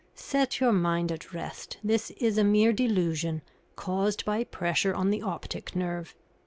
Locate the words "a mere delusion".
2.39-3.43